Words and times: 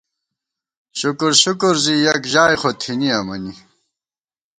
شُکُرشُکُر 0.99 1.75
زی 1.83 1.95
یَک 2.05 2.23
ژائے 2.31 2.57
خو 2.61 2.69
تھنی 2.79 3.09
امَنی 3.17 3.53